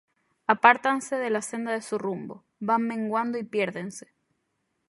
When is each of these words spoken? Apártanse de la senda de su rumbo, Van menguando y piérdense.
Apártanse 0.47 1.15
de 1.19 1.29
la 1.29 1.43
senda 1.43 1.71
de 1.73 1.83
su 1.83 1.99
rumbo, 1.99 2.43
Van 2.59 2.81
menguando 2.81 3.37
y 3.37 3.43
piérdense. 3.43 4.11